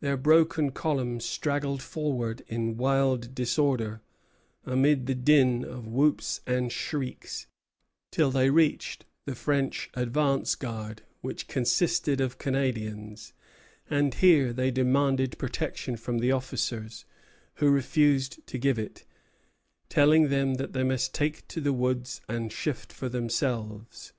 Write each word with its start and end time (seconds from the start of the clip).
Their 0.00 0.16
broken 0.16 0.72
column 0.72 1.20
straggled 1.20 1.80
forward 1.80 2.42
in 2.48 2.76
wild 2.76 3.32
disorder, 3.32 4.02
amid 4.64 5.06
the 5.06 5.14
din 5.14 5.64
of 5.64 5.86
whoops 5.86 6.40
and 6.48 6.72
shrieks, 6.72 7.46
till 8.10 8.32
they 8.32 8.50
reached 8.50 9.04
the 9.24 9.36
French 9.36 9.88
advance 9.94 10.56
guard, 10.56 11.02
which 11.20 11.46
consisted 11.46 12.20
of 12.20 12.38
Canadians; 12.38 13.34
and 13.88 14.14
here 14.14 14.52
they 14.52 14.72
demanded 14.72 15.38
protection 15.38 15.96
from 15.96 16.18
the 16.18 16.32
officers, 16.32 17.04
who 17.62 17.70
refused 17.70 18.44
to 18.48 18.58
give 18.58 18.80
it, 18.80 19.04
telling 19.88 20.28
them 20.28 20.54
that 20.54 20.72
they 20.72 20.82
must 20.82 21.14
take 21.14 21.46
to 21.46 21.60
the 21.60 21.72
woods 21.72 22.20
and 22.28 22.52
shift 22.52 22.92
for 22.92 23.08
themselves. 23.08 24.12